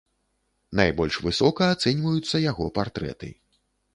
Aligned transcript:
Найбольш 0.79 1.19
высока 1.25 1.67
ацэньваюцца 1.75 2.43
яго 2.51 2.65
партрэты. 2.79 3.29